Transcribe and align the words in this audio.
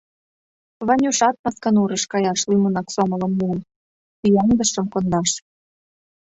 Ванюшат 0.87 1.35
Масканурыш 1.43 2.03
каяш 2.11 2.39
лӱмынак 2.49 2.87
сомылым 2.95 3.33
муо: 3.39 3.57
ӱяҥдышым 4.27 4.85
кондаш. 4.93 5.29